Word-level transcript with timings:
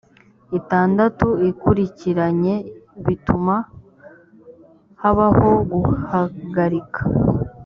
itandatu 0.59 1.27
ikurikiranye 1.49 2.55
bituma 3.05 3.55
habaho 5.01 5.49
guhagarika 5.71 7.01